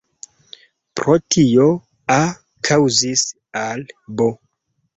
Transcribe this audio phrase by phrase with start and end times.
[0.99, 1.67] Pro tio,
[2.17, 2.19] "A"
[2.71, 3.27] kaŭzis
[3.65, 3.87] al
[4.23, 4.31] "B.